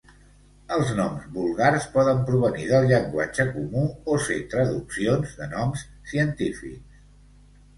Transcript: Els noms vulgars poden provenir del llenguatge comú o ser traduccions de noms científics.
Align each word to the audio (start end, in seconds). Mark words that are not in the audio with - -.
Els 0.75 0.87
noms 0.99 1.25
vulgars 1.33 1.85
poden 1.97 2.23
provenir 2.31 2.65
del 2.71 2.87
llenguatge 2.93 3.45
comú 3.59 3.83
o 4.15 4.17
ser 4.29 4.39
traduccions 4.55 5.37
de 5.43 5.51
noms 5.53 5.85
científics. 6.15 7.07